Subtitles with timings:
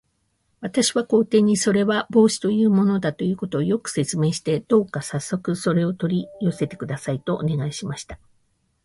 [0.61, 8.17] 私は皇帝に、それは帽子というものだということを、よく説明して、どうかさっそくそれを取り寄せてください、とお願いしました。